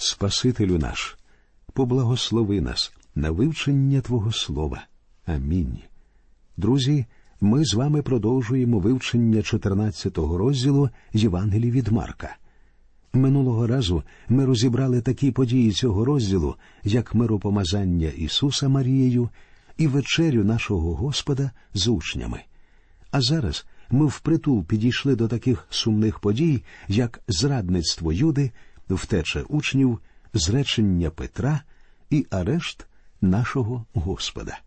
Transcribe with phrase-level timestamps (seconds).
[0.00, 1.18] Спасителю наш,
[1.72, 4.86] поблагослови нас на вивчення Твого Слова.
[5.26, 5.78] Амінь.
[6.56, 7.06] Друзі,
[7.40, 12.36] ми з вами продовжуємо вивчення 14-го розділу Євангелії від Марка.
[13.12, 16.54] Минулого разу ми розібрали такі події цього розділу,
[16.84, 19.28] як миропомазання Ісуса Марією
[19.78, 22.40] і вечерю нашого Господа з учнями.
[23.10, 28.50] А зараз ми впритул підійшли до таких сумних подій, як зрадництво Юди,
[28.94, 29.98] втеча учнів,
[30.34, 31.60] зречення Петра
[32.10, 32.86] і арешт
[33.20, 34.58] нашого Господа.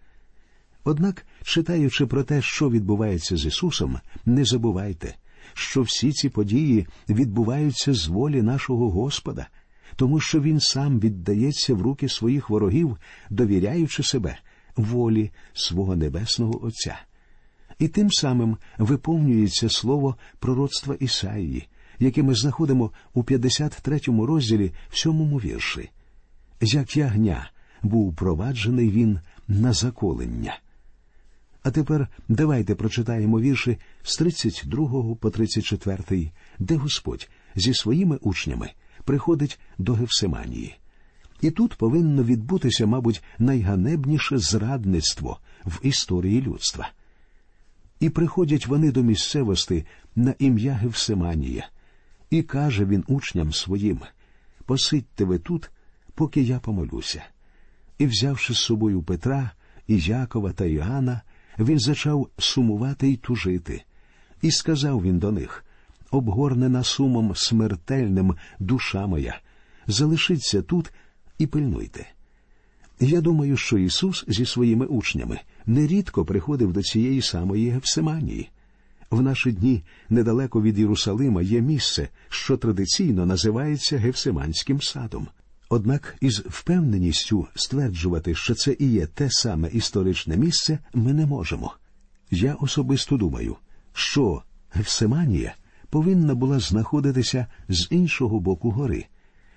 [0.84, 5.16] Однак, читаючи про те, що відбувається з Ісусом, не забувайте,
[5.54, 9.48] що всі ці події відбуваються з волі нашого Господа,
[9.96, 12.98] тому що Він сам віддається в руки своїх ворогів,
[13.30, 14.38] довіряючи себе
[14.76, 17.00] волі свого Небесного Отця.
[17.80, 21.68] І тим самим виповнюється слово пророцтва Ісаїї,
[22.02, 25.90] яке ми знаходимо у 53-му розділі в сьомому вірші.
[26.62, 27.52] Як ягня
[27.84, 30.60] був проваджений він на заколення.
[31.64, 38.72] А тепер давайте прочитаємо вірші з 32 по 34, де Господь зі своїми учнями
[39.04, 40.76] приходить до Гевсиманії.
[41.42, 46.90] І тут повинно відбутися, мабуть, найганебніше зрадництво в історії людства.
[48.00, 51.70] І приходять вони до місцевості на ім'я Гевсиманія,
[52.32, 54.00] і каже він учням своїм
[54.66, 55.72] Посидьте ви тут,
[56.16, 57.24] поки я помолюся.
[57.98, 59.52] І, взявши з собою Петра,
[59.88, 61.22] і Якова та Іоанна,
[61.60, 63.84] він зачав сумувати й тужити.
[64.42, 65.66] І сказав він до них
[66.12, 69.40] обгорнена сумом смертельним душа моя,
[69.88, 70.94] залишіться тут
[71.38, 72.08] і пильнуйте.
[73.00, 78.50] Я думаю, що Ісус зі своїми учнями нерідко приходив до цієї самої Гефсиманії.
[79.12, 85.28] В наші дні недалеко від Єрусалима є місце, що традиційно називається Гефсиманським садом.
[85.70, 91.74] Однак із впевненістю стверджувати, що це і є те саме історичне місце, ми не можемо.
[92.30, 93.56] Я особисто думаю,
[93.94, 95.56] що Гефсиманія
[95.90, 99.06] повинна була знаходитися з іншого боку гори,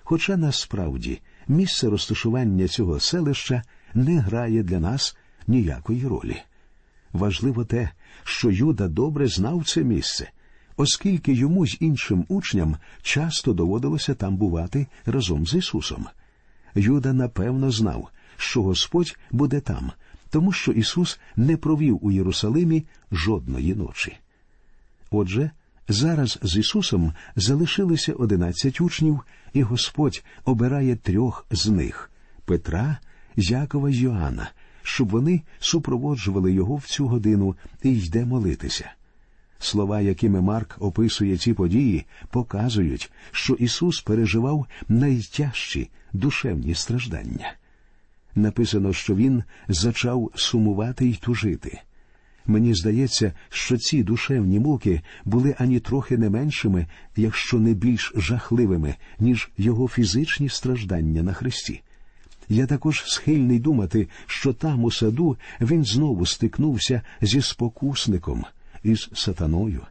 [0.03, 3.63] хоча насправді місце розташування цього селища
[3.93, 5.17] не грає для нас
[5.47, 6.41] ніякої ролі.
[7.15, 7.89] Важливо те,
[8.23, 10.31] що Юда добре знав це місце,
[10.77, 16.05] оскільки йому й іншим учням часто доводилося там бувати разом з Ісусом.
[16.75, 19.91] Юда напевно знав, що Господь буде там,
[20.29, 24.17] тому що Ісус не провів у Єрусалимі жодної ночі.
[25.11, 25.51] Отже,
[25.87, 29.19] зараз з Ісусом залишилися одинадцять учнів,
[29.53, 32.11] і Господь обирає трьох з них
[32.45, 32.97] Петра,
[33.35, 34.51] Якова й Йоанна,
[34.85, 38.91] щоб вони супроводжували його в цю годину і йде молитися.
[39.59, 47.53] Слова, якими Марк описує ці події, показують, що Ісус переживав найтяжчі душевні страждання.
[48.35, 51.81] Написано, що Він зачав сумувати й тужити.
[52.45, 58.95] Мені здається, що ці душевні муки були ані трохи не меншими, якщо не більш жахливими,
[59.19, 61.81] ніж його фізичні страждання на Христі.
[62.49, 68.45] Я також схильний думати, що там у саду він знову стикнувся зі спокусником,
[68.83, 69.81] із сатаною.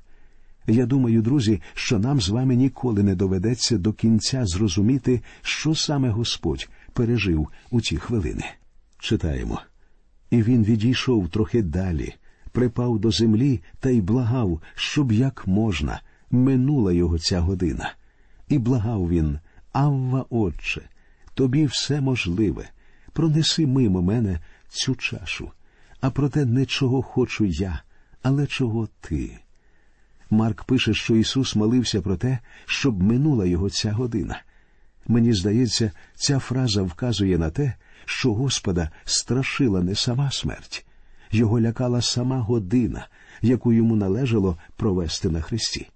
[0.66, 6.08] Я думаю, друзі, що нам з вами ніколи не доведеться до кінця зрозуміти, що саме
[6.08, 8.44] Господь пережив у ті хвилини.
[8.98, 9.60] Читаємо.
[10.30, 12.14] І він відійшов трохи далі,
[12.52, 16.00] припав до землі та й благав, щоб як можна
[16.30, 17.94] минула його ця година.
[18.48, 19.38] І благав він,
[19.72, 20.82] Авва, Отче,
[21.34, 22.70] тобі все можливе,
[23.12, 25.50] пронеси мимо мене цю чашу,
[26.00, 27.82] а проте не чого хочу я,
[28.22, 29.38] але чого ти.
[30.30, 34.42] Марк пише, що Ісус молився про те, щоб минула його ця година.
[35.08, 37.74] Мені здається, ця фраза вказує на те,
[38.04, 40.86] що Господа страшила не сама смерть,
[41.32, 43.08] його лякала сама година,
[43.42, 45.88] яку йому належало провести на Христі.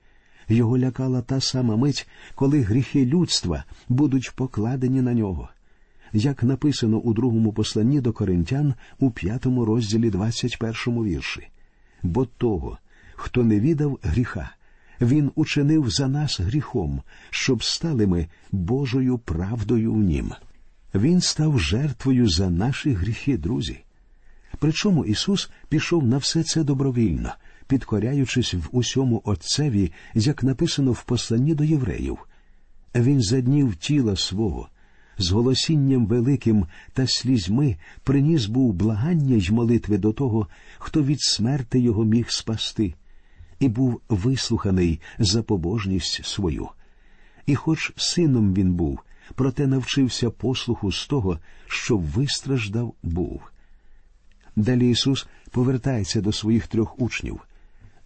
[0.48, 5.48] Його лякала та сама мить, коли гріхи людства будуть покладені на нього.
[6.12, 11.48] Як написано у другому посланні до коринтян у п'ятому розділі 21 вірші.
[12.02, 12.78] Бо того,
[13.14, 14.50] хто не віддав гріха,
[15.00, 20.32] він учинив за нас гріхом, щоб стали ми Божою правдою в нім.
[20.94, 23.80] Він став жертвою за наші гріхи, друзі.
[24.58, 27.34] Причому Ісус пішов на все це добровільно,
[27.68, 32.18] підкоряючись в усьому Отцеві, як написано в посланні до євреїв.
[32.94, 34.68] Він заднів тіла свого,
[35.18, 40.48] з голосінням великим та слізьми приніс був благання й молитви до того,
[40.78, 42.94] хто від смерти його міг спасти,
[43.60, 46.68] і був вислуханий за побожність свою.
[47.46, 49.00] І хоч сином він був,
[49.34, 53.42] проте навчився послуху з того, що вистраждав був.
[54.56, 57.40] Далі Ісус повертається до своїх трьох учнів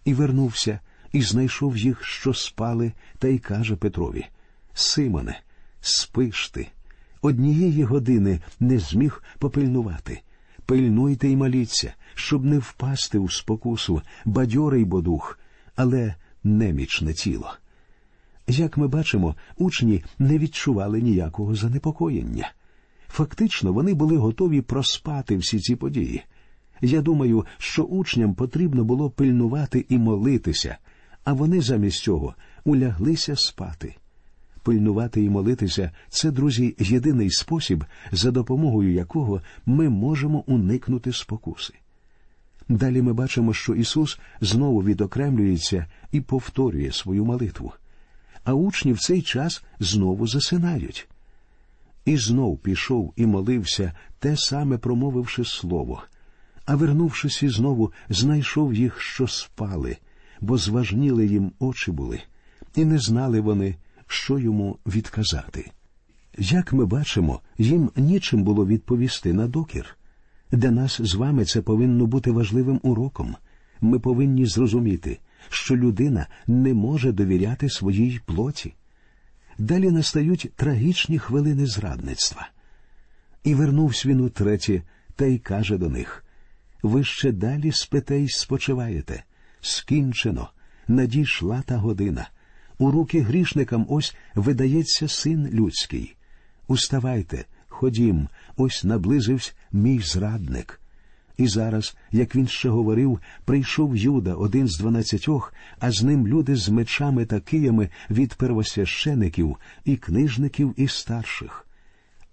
[0.05, 0.79] і вернувся,
[1.11, 4.25] і знайшов їх, що спали, та й каже Петрові
[4.73, 5.39] Симоне,
[5.81, 6.67] спиш ти.
[7.21, 10.21] Однієї години не зміг попильнувати.
[10.65, 15.39] Пильнуйте й моліться, щоб не впасти у спокусу, бадьорий бо дух,
[15.75, 17.53] але немічне тіло.
[18.47, 22.51] Як ми бачимо, учні не відчували ніякого занепокоєння.
[23.07, 26.23] Фактично, вони були готові проспати всі ці події.
[26.85, 30.77] Я думаю, що учням потрібно було пильнувати і молитися,
[31.23, 33.95] а вони замість цього уляглися спати.
[34.63, 41.73] Пильнувати і молитися це, друзі, єдиний спосіб, за допомогою якого ми можемо уникнути спокуси.
[42.69, 47.73] Далі ми бачимо, що Ісус знову відокремлюється і повторює свою молитву,
[48.43, 51.07] а учні в цей час знову засинають.
[52.05, 56.03] І знов пішов і молився, те саме промовивши слово,
[56.65, 59.97] а вернувшись і знову, знайшов їх, що спали,
[60.41, 62.19] бо зважніли їм очі були,
[62.75, 63.75] і не знали вони,
[64.07, 65.71] що йому відказати.
[66.37, 69.97] Як ми бачимо, їм нічим було відповісти на докір.
[70.51, 73.35] Для нас з вами це повинно бути важливим уроком.
[73.81, 75.19] Ми повинні зрозуміти,
[75.49, 78.73] що людина не може довіряти своїй плоті.
[79.57, 82.49] Далі настають трагічні хвилини зрадництва.
[83.43, 84.81] І вернувся він утретє
[85.15, 86.22] та й каже до них
[86.83, 89.23] ви ще далі спите й спочиваєте.
[89.61, 90.49] Скінчено,
[90.87, 92.29] надійшла та година.
[92.77, 96.15] У руки грішникам ось видається син людський.
[96.67, 98.27] Уставайте, ходім,
[98.57, 100.79] ось наблизився мій зрадник.
[101.37, 106.55] І зараз, як він ще говорив, прийшов Юда, один з дванадцятьох, а з ним люди
[106.55, 111.67] з мечами та киями від первосвящеників і книжників і старших.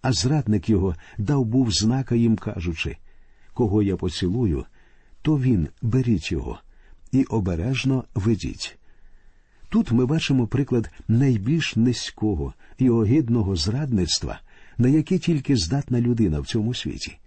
[0.03, 2.97] А зрадник його дав був знака їм, кажучи
[3.55, 4.65] кого я поцілую,
[5.23, 6.59] то він беріть його
[7.13, 8.79] і обережно ведіть.
[9.69, 14.41] Тут ми бачимо приклад найбільш низького і огидного зрадництва,
[14.79, 17.19] на яке тільки здатна людина в цьому світі.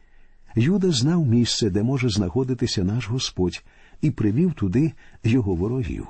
[0.56, 3.64] Юда знав місце, де може знаходитися наш Господь,
[4.02, 4.92] і привів туди
[5.24, 6.08] його ворогів.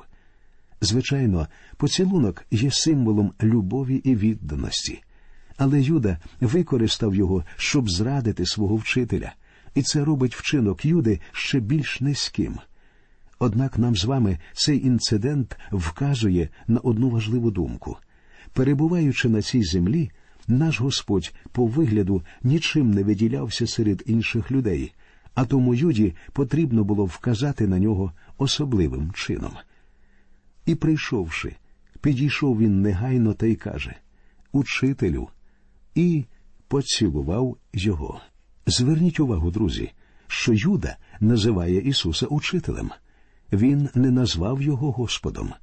[0.82, 5.04] Звичайно, поцілунок є символом любові і відданості,
[5.58, 9.34] але Юда використав його, щоб зрадити свого вчителя,
[9.76, 12.60] і це робить вчинок Юди ще більш низьким.
[13.40, 17.98] Однак нам з вами цей інцидент вказує на одну важливу думку.
[18.54, 20.12] Перебуваючи на цій землі,
[20.48, 24.94] наш Господь по вигляду нічим не виділявся серед інших людей,
[25.36, 29.52] а тому Юді потрібно було вказати на нього особливим чином.
[30.66, 31.56] І, прийшовши,
[32.02, 33.96] підійшов він негайно та й каже
[34.52, 35.30] Учителю,
[35.96, 36.26] і
[36.68, 38.22] поцілував його.
[38.66, 39.92] Зверніть увагу, друзі,
[40.28, 42.92] що Юда називає Ісуса учителем.
[43.52, 45.54] Він не назвав його Господом.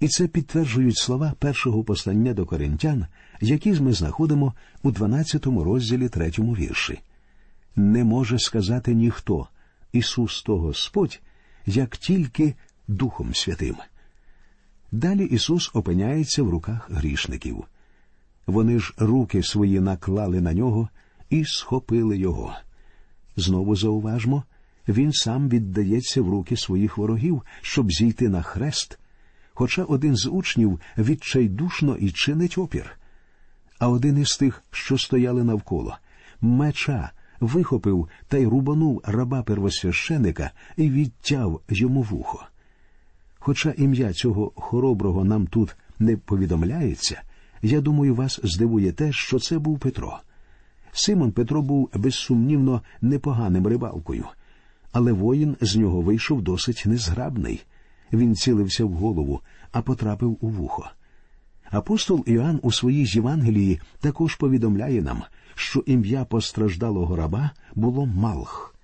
[0.00, 3.06] І це підтверджують слова першого послання до коринтян,
[3.40, 7.00] які ми знаходимо у 12 розділі 3 вірші.
[7.76, 9.48] Не може сказати ніхто
[9.92, 11.20] Ісус то Господь,
[11.66, 12.54] як тільки
[12.88, 13.76] Духом Святим.
[14.92, 17.64] Далі Ісус опиняється в руках грішників.
[18.46, 20.88] Вони ж руки свої наклали на нього
[21.30, 22.54] і схопили його.
[23.36, 24.44] Знову зауважмо,
[24.88, 28.98] він сам віддається в руки своїх ворогів, щоб зійти на хрест,
[29.54, 32.98] хоча один з учнів відчайдушно і чинить опір.
[33.78, 35.96] А один із тих, що стояли навколо,
[36.40, 37.10] меча
[37.40, 42.46] вихопив та й рубанув раба первосвященика і відтяв йому вухо.
[43.38, 47.22] Хоча ім'я цього хороброго нам тут не повідомляється,
[47.62, 50.18] я думаю, вас здивує те, що це був Петро.
[50.98, 54.24] Симон Петро був безсумнівно непоганим рибалкою,
[54.92, 57.64] але воїн з нього вийшов досить незграбний.
[58.12, 59.40] Він цілився в голову,
[59.72, 60.90] а потрапив у вухо.
[61.70, 65.22] Апостол Іоанн у своїй Євангелії також повідомляє нам,
[65.54, 68.74] що ім'я постраждалого раба було Малх.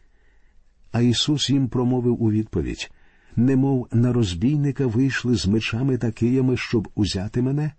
[0.92, 2.90] А Ісус їм промовив у відповідь
[3.37, 7.73] немов на розбійника вийшли з мечами та киями, щоб узяти мене.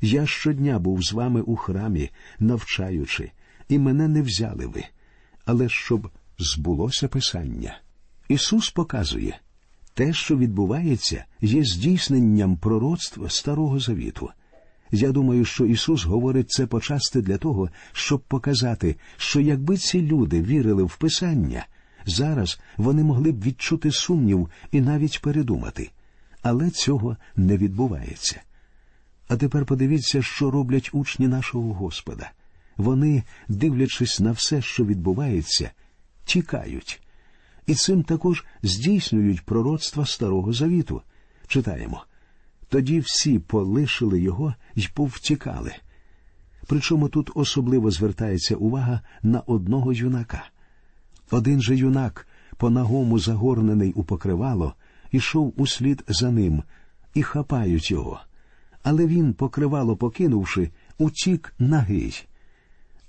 [0.00, 3.30] Я щодня був з вами у храмі, навчаючи,
[3.68, 4.84] і мене не взяли ви,
[5.44, 7.78] але щоб збулося Писання.
[8.28, 9.40] Ісус показує
[9.94, 14.30] те, що відбувається, є здійсненням пророцтва Старого Завіту.
[14.90, 20.42] Я думаю, що Ісус говорить це почасти для того, щоб показати, що якби ці люди
[20.42, 21.66] вірили в Писання,
[22.06, 25.90] зараз вони могли б відчути сумнів і навіть передумати.
[26.42, 28.42] Але цього не відбувається.
[29.28, 32.30] А тепер подивіться, що роблять учні нашого Господа.
[32.76, 35.70] Вони, дивлячись на все, що відбувається,
[36.24, 37.02] тікають.
[37.66, 41.02] І цим також здійснюють пророцтва Старого Завіту.
[41.46, 42.04] Читаємо
[42.68, 45.72] тоді всі полишили його й повтікали.
[46.66, 50.44] Причому тут особливо звертається увага на одного юнака.
[51.30, 54.74] Один же юнак, по нагому загорнений у покривало,
[55.12, 56.62] ішов услід за ним
[57.14, 58.20] і хапають його.
[58.82, 62.26] Але він, покривало покинувши, утік нагий.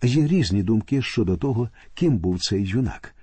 [0.08, 3.16] Є різні думки щодо того, ким був цей юнак.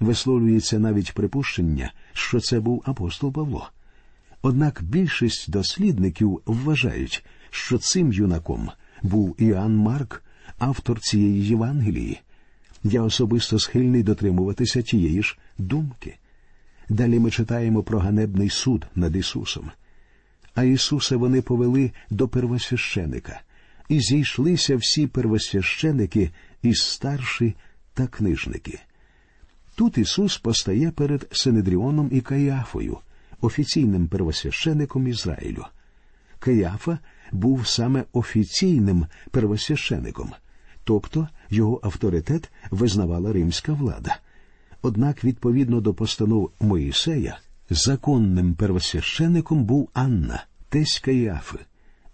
[0.00, 3.70] Висловлюється навіть припущення, що це був апостол Павло.
[4.42, 8.70] Однак більшість дослідників вважають, що цим юнаком
[9.02, 10.22] був Іоанн Марк,
[10.58, 12.20] автор цієї Євангелії.
[12.84, 16.16] Я особисто схильний дотримуватися тієї ж думки.
[16.88, 19.70] Далі ми читаємо про ганебний суд над Ісусом.
[20.54, 23.40] А Ісуса вони повели до первосвященика,
[23.88, 26.30] і зійшлися всі первосвященики
[26.62, 27.54] і старші
[27.94, 28.80] та книжники.
[29.74, 32.98] Тут Ісус постає перед Синедріоном і Каїафою,
[33.40, 35.64] офіційним первосвящеником Ізраїлю.
[36.38, 36.98] Каїафа
[37.32, 40.32] був саме офіційним первосвящеником,
[40.84, 44.16] тобто його авторитет визнавала римська влада.
[44.82, 47.38] Однак, відповідно до постанов Моїсея,
[47.70, 51.58] законним первосвящеником був Анна, тесть Каїафи,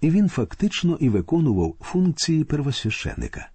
[0.00, 3.48] і він фактично і виконував функції первосвященика.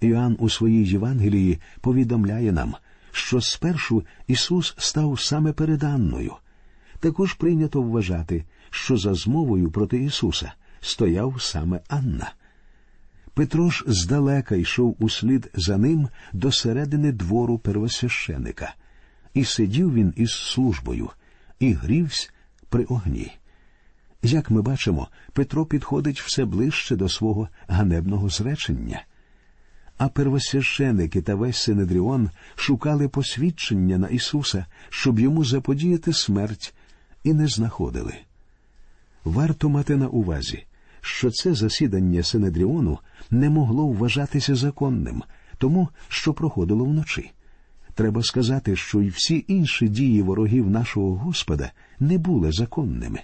[0.00, 2.74] Іоанн у своїй Євангелії повідомляє нам,
[3.12, 6.32] що спершу Ісус став саме перед Анною.
[7.00, 12.32] Також прийнято вважати, що за змовою проти Ісуса стояв саме Анна.
[13.34, 18.74] Петро ж здалека йшов услід за ним до середини двору первосвященика,
[19.34, 21.10] і сидів він із службою,
[21.58, 22.32] і грівсь
[22.68, 23.32] при огні.
[24.26, 29.04] Як ми бачимо, Петро підходить все ближче до свого ганебного зречення.
[29.98, 36.74] А первосвященики та весь Синедріон шукали посвідчення на Ісуса, щоб йому заподіяти смерть,
[37.24, 38.14] і не знаходили.
[39.24, 40.64] Варто мати на увазі,
[41.00, 42.98] що це засідання Синедріону
[43.30, 45.22] не могло вважатися законним,
[45.58, 47.30] тому що проходило вночі.
[47.94, 53.22] Треба сказати, що й всі інші дії ворогів нашого Господа не були законними.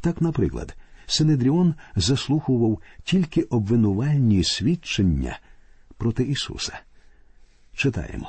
[0.00, 0.76] Так, наприклад,
[1.06, 5.38] Синедріон заслухував тільки обвинувальні свідчення
[5.96, 6.80] проти Ісуса.
[7.74, 8.28] Читаємо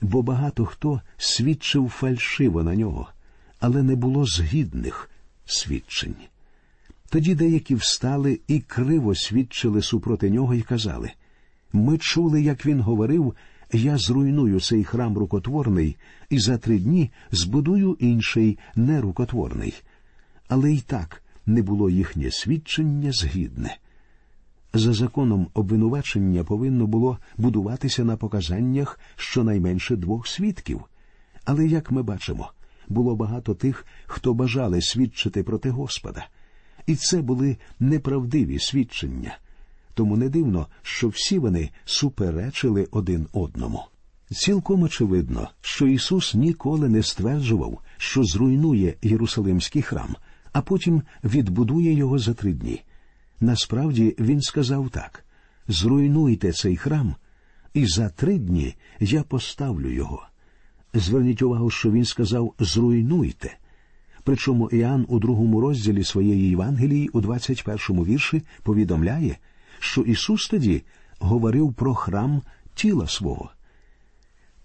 [0.00, 3.08] бо багато хто свідчив фальшиво на нього,
[3.60, 5.10] але не було згідних
[5.46, 6.16] свідчень.
[7.10, 11.10] Тоді деякі встали і криво свідчили супроти нього і казали
[11.72, 13.34] ми чули, як він говорив,
[13.72, 15.96] я зруйную цей храм рукотворний
[16.30, 19.74] і за три дні збудую інший нерукотворний.
[20.48, 23.76] Але й так не було їхнє свідчення згідне.
[24.72, 30.80] За законом обвинувачення повинно було будуватися на показаннях щонайменше двох свідків.
[31.44, 32.52] Але, як ми бачимо,
[32.88, 36.26] було багато тих, хто бажали свідчити проти Господа,
[36.86, 39.38] і це були неправдиві свідчення.
[39.94, 43.82] Тому не дивно, що всі вони суперечили один одному.
[44.30, 50.16] Цілком очевидно, що Ісус ніколи не стверджував, що зруйнує Єрусалимський храм,
[50.58, 52.82] а потім відбудує його за три дні.
[53.40, 55.24] Насправді він сказав так
[55.68, 57.14] зруйнуйте цей храм,
[57.74, 60.26] і за три дні я поставлю його.
[60.94, 63.56] Зверніть увагу, що він сказав зруйнуйте.
[64.24, 69.38] Причому Іоанн у другому розділі своєї Євангелії, у 21-му вірші, повідомляє,
[69.78, 70.82] що Ісус тоді
[71.18, 72.42] говорив про храм
[72.74, 73.50] тіла свого.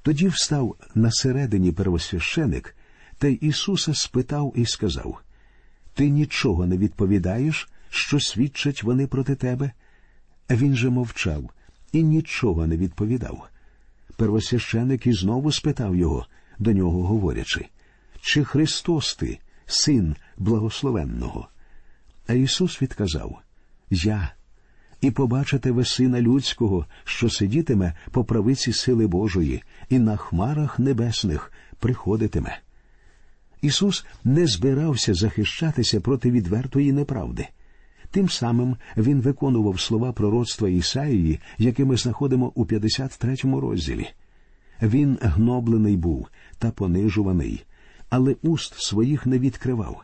[0.01, 2.75] Тоді встав на середині первосвященик,
[3.17, 5.21] та й Ісуса спитав і сказав
[5.93, 9.71] Ти нічого не відповідаєш, що свідчать вони проти тебе?
[10.49, 11.49] Він же мовчав
[11.91, 13.49] і нічого не відповідав.
[14.17, 16.25] Первосвященик і знову спитав його,
[16.59, 17.67] до нього говорячи,
[18.21, 21.47] чи Христос ти, син благословенного?
[22.27, 23.39] А Ісус відказав
[23.89, 24.33] Я,
[25.01, 31.51] і побачите ви сина людського, що сидітиме по правиці сили Божої, і на хмарах небесних
[31.79, 32.59] приходитиме.
[33.63, 37.47] Ісус не збирався захищатися проти відвертої неправди.
[38.11, 44.07] Тим самим він виконував слова пророцтва Ісаїї, які ми знаходимо у 53-му розділі.
[44.81, 46.27] Він гноблений був
[46.59, 47.65] та понижуваний,
[48.09, 50.01] але уст своїх не відкривав.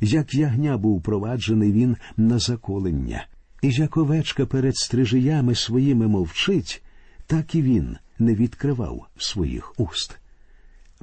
[0.00, 3.26] Як ягня був проваджений він на заколення,
[3.62, 6.82] і як овечка перед стрижиями своїми мовчить,
[7.26, 10.21] так і він не відкривав своїх уст.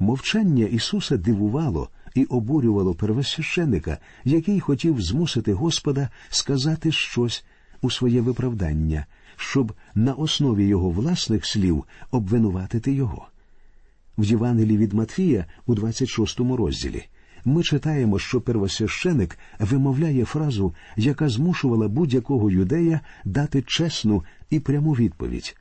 [0.00, 7.44] Мовчання Ісуса дивувало і обурювало первосвященика, який хотів змусити Господа сказати щось
[7.80, 13.26] у своє виправдання, щоб на основі його власних слів обвинуватити його.
[14.18, 17.06] В Євангелії від Матфія у 26 розділі
[17.44, 25.56] ми читаємо, що первосвященик вимовляє фразу, яка змушувала будь-якого юдея дати чесну і пряму відповідь.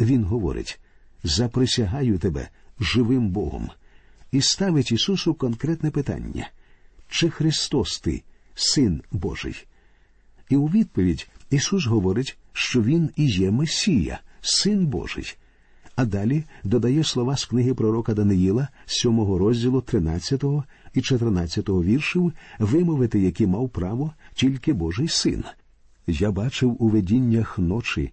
[0.00, 0.80] Він говорить
[1.24, 2.48] Заприсягаю тебе
[2.80, 3.70] живим Богом,
[4.32, 6.48] і ставить Ісусу конкретне питання
[7.08, 8.22] чи Христос ти,
[8.54, 9.66] Син Божий?
[10.48, 15.36] І у відповідь Ісус говорить, що Він і є Месія, Син Божий.
[15.96, 20.44] А далі додає слова з книги пророка Даниїла, 7 розділу 13
[20.94, 25.44] і 14 віршів, вимовити, які мав право тільки Божий син.
[26.06, 28.12] Я бачив у видіннях ночі,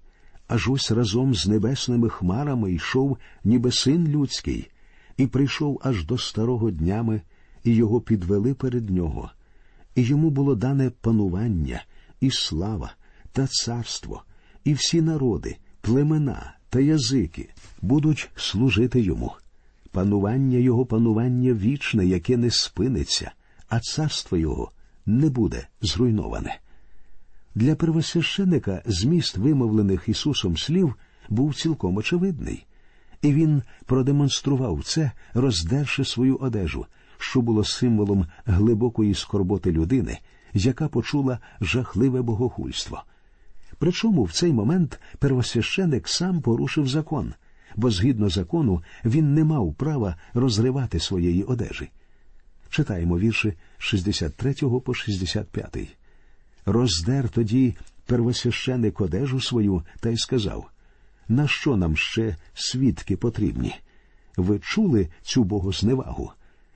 [0.52, 4.70] аж ось разом з небесними хмарами йшов, ніби син людський,
[5.18, 7.22] і прийшов аж до старого днями,
[7.64, 9.32] і його підвели перед нього,
[9.96, 11.84] і йому було дане панування,
[12.22, 12.94] і слава,
[13.32, 14.24] та царство,
[14.64, 17.50] і всі народи, племена та язики
[17.82, 19.32] будуть служити йому.
[19.92, 23.32] Панування його панування вічне, яке не спиниться,
[23.70, 24.72] а царство його
[25.06, 26.60] не буде зруйноване.
[27.56, 30.96] Для первосвященика зміст вимовлених Ісусом слів
[31.30, 32.66] був цілком очевидний,
[33.22, 36.86] і він продемонстрував це, роздерши свою одежу,
[37.18, 40.20] що було символом глибокої скорботи людини,
[40.54, 43.04] яка почула жахливе богохульство.
[43.80, 47.34] Причому в цей момент первосвященик сам порушив закон,
[47.76, 51.90] бо згідно закону він не мав права розривати своєї одежі.
[52.70, 55.98] Читаємо вірші 63 по 65.
[56.66, 57.76] Роздер тоді
[58.06, 60.72] первосвященик одежу свою та й сказав
[61.32, 63.76] на що нам ще свідки потрібні?
[64.38, 66.32] Ви чули цю богозневагу?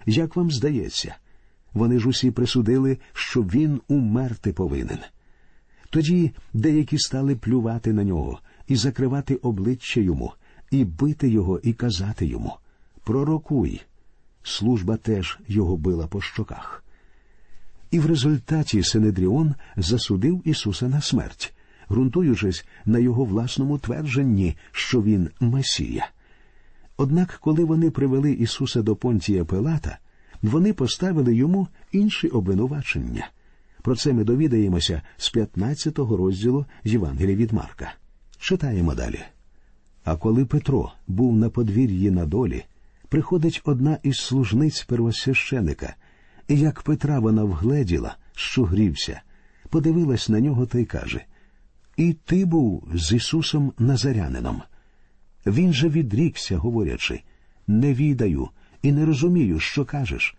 [0.05, 1.15] Як вам здається?
[1.73, 4.99] Вони ж усі присудили, що він умерти повинен.
[5.89, 10.33] Тоді деякі стали плювати на нього і закривати обличчя йому,
[10.71, 12.53] і бити його, і казати йому
[13.03, 13.81] Пророкуй.
[14.43, 16.83] Служба теж його била по щоках.
[17.95, 21.53] І в результаті Сенедріон засудив Ісуса на смерть,
[21.89, 26.09] ґрунтуючись на його власному твердженні, що він Месія.
[26.97, 29.97] Однак, коли вони привели Ісуса до Понтія Пилата,
[30.41, 33.29] вони поставили йому інші обвинувачення.
[33.81, 37.93] Про це ми довідаємося з 15 го розділу Євангелія від Марка.
[38.39, 39.19] Читаємо далі.
[40.03, 42.63] А коли Петро був на подвір'ї на долі,
[43.09, 45.95] приходить одна із служниць первосвященика,
[46.47, 49.21] і як Петра вона вгледіла, що грівся,
[49.69, 51.25] подивилась на нього та й каже
[51.97, 54.61] І ти був з Ісусом Назарянином.
[55.45, 57.21] Він же відрікся, говорячи
[57.67, 58.49] не відаю
[58.81, 60.35] і не розумію, що кажеш,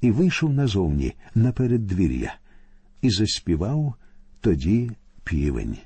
[0.00, 2.36] і вийшов назовні на переддвір'я,
[3.02, 3.94] і заспівав
[4.40, 4.90] тоді
[5.24, 5.76] півень.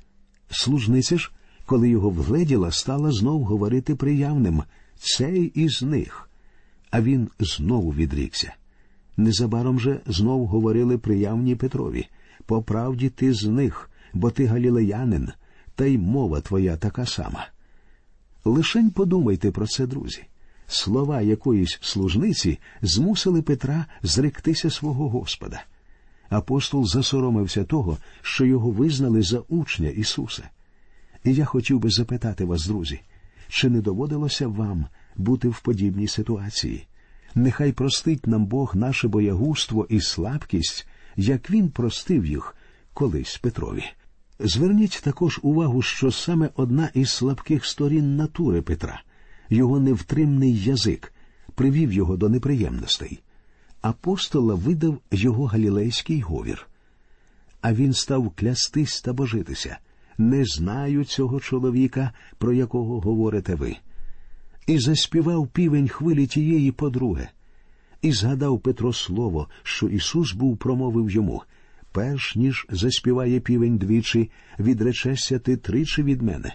[0.50, 1.32] Служниця ж,
[1.66, 4.62] коли його вгледіла, стала знов говорити приявним
[4.98, 6.30] цей із них.
[6.90, 8.54] А він знову відрікся.
[9.18, 12.08] Незабаром же знов говорили приявні Петрові
[12.46, 15.28] по правді ти з них, бо ти галілеянин,
[15.74, 17.46] та й мова твоя така сама.
[18.44, 20.22] Лишень подумайте про це, друзі.
[20.66, 25.64] Слова якоїсь служниці змусили Петра зректися свого Господа.
[26.28, 30.48] Апостол засоромився того, що його визнали за учня Ісуса.
[31.24, 33.00] І я хотів би запитати вас, друзі,
[33.48, 36.86] чи не доводилося вам бути в подібній ситуації?
[37.34, 40.86] Нехай простить нам Бог наше боягузтво і слабкість,
[41.16, 42.56] як Він простив їх
[42.94, 43.84] колись Петрові.
[44.38, 49.02] Зверніть також увагу, що саме одна із слабких сторін натури Петра,
[49.50, 51.12] його невтримний язик,
[51.54, 53.20] привів його до неприємностей.
[53.80, 56.66] Апостола видав його галілейський говір.
[57.60, 59.78] А він став клястись та божитися.
[60.18, 63.76] Не знаю цього чоловіка, про якого говорите ви.
[64.68, 67.28] І заспівав півень хвилі тієї подруги.
[68.02, 71.42] І згадав Петро слово, що Ісус був промовив йому
[71.92, 76.54] перш ніж заспіває півень двічі, відречешся ти тричі від мене.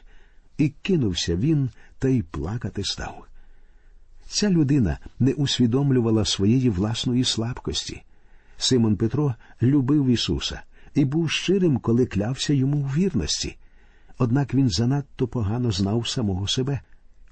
[0.58, 3.26] І кинувся він та й плакати став.
[4.28, 8.04] Ця людина не усвідомлювала своєї власної слабкості.
[8.58, 10.62] Симон Петро любив Ісуса
[10.96, 13.58] і був щирим, коли клявся йому в вірності.
[14.18, 16.82] Однак він занадто погано знав самого себе.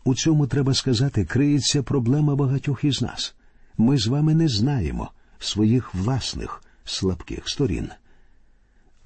[0.03, 3.35] У цьому треба сказати, криється проблема багатьох із нас.
[3.77, 7.89] Ми з вами не знаємо своїх власних слабких сторін.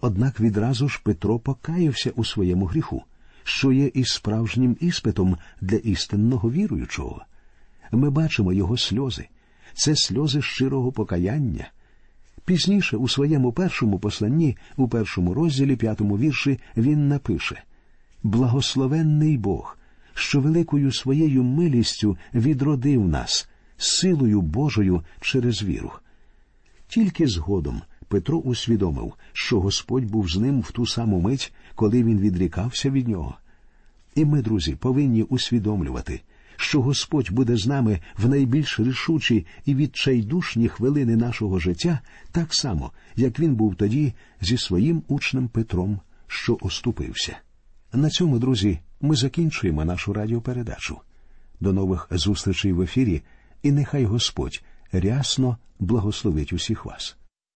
[0.02, 3.04] Однак відразу ж Петро покаявся у своєму гріху,
[3.44, 7.22] що є і справжнім іспитом для істинного віруючого.
[7.92, 9.28] Ми бачимо його сльози,
[9.74, 11.68] це сльози щирого покаяння.
[12.46, 17.64] Пізніше, у своєму першому посланні, у першому розділі п'ятому вірші, він напише
[18.24, 19.78] Благословенний Бог,
[20.16, 25.92] що великою своєю милістю відродив нас, силою Божою через віру.
[26.88, 32.20] Тільки згодом Петро усвідомив, що Господь був з ним в ту саму мить, коли він
[32.20, 33.36] відрікався від нього.
[34.16, 36.22] І ми, друзі, повинні усвідомлювати,
[36.56, 42.00] що Господь буде з нами в найбільш рішучі і відчайдушні хвилини нашого життя,
[42.32, 47.38] так само, як він був тоді зі своїм учнем Петром, що оступився.
[47.96, 50.98] На цьому, друзі, ми закінчуємо нашу радіопередачу.
[51.60, 53.22] До нових зустрічей в ефірі,
[53.64, 57.18] і нехай Господь рясно благословить усіх вас.